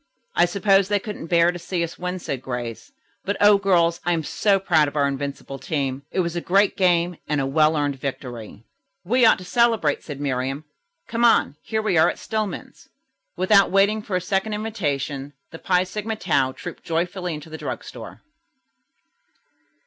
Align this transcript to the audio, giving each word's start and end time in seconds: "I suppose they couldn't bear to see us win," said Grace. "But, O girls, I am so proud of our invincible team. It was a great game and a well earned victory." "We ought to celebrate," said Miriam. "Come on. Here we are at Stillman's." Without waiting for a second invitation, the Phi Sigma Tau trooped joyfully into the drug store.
"I 0.35 0.45
suppose 0.45 0.87
they 0.87 0.97
couldn't 0.97 1.27
bear 1.27 1.51
to 1.51 1.59
see 1.59 1.83
us 1.83 1.99
win," 1.99 2.17
said 2.17 2.41
Grace. 2.41 2.91
"But, 3.23 3.37
O 3.39 3.59
girls, 3.59 4.01
I 4.03 4.13
am 4.13 4.23
so 4.23 4.59
proud 4.59 4.87
of 4.87 4.95
our 4.95 5.07
invincible 5.07 5.59
team. 5.59 6.01
It 6.09 6.21
was 6.21 6.35
a 6.35 6.41
great 6.41 6.75
game 6.75 7.17
and 7.27 7.39
a 7.39 7.45
well 7.45 7.77
earned 7.77 7.99
victory." 7.99 8.63
"We 9.05 9.27
ought 9.27 9.37
to 9.37 9.45
celebrate," 9.45 10.01
said 10.03 10.19
Miriam. 10.19 10.65
"Come 11.07 11.23
on. 11.23 11.55
Here 11.61 11.83
we 11.83 11.99
are 11.99 12.09
at 12.09 12.17
Stillman's." 12.17 12.87
Without 13.37 13.69
waiting 13.69 14.01
for 14.01 14.15
a 14.15 14.21
second 14.21 14.55
invitation, 14.55 15.33
the 15.51 15.59
Phi 15.59 15.83
Sigma 15.83 16.15
Tau 16.15 16.51
trooped 16.51 16.83
joyfully 16.83 17.35
into 17.35 17.51
the 17.51 17.57
drug 17.59 17.83
store. 17.83 18.23